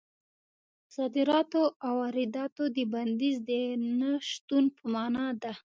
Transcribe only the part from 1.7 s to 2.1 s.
او